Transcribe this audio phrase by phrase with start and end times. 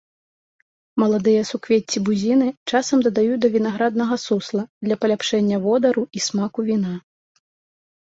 [1.03, 6.93] Маладыя суквецці бузіны часам дадаюць да вінаграднага сусла для паляпшэння водару і смаку віна.